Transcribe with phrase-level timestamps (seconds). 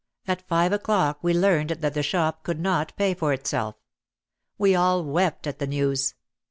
[0.27, 3.75] At five o'clock we learned that the shop could not pay for itself.
[4.57, 6.15] We all wept at the news.